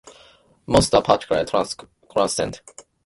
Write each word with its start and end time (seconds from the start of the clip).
Most 0.65 0.95
are 0.95 1.03
partially 1.03 1.45
translucent. 1.45 2.61